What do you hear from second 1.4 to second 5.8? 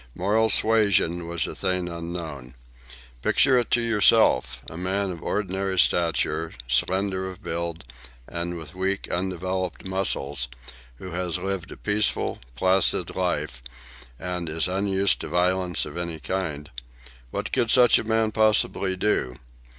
a thing unknown. Picture it to yourself: a man of ordinary